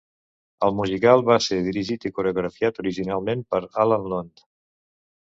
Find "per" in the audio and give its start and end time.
3.55-3.65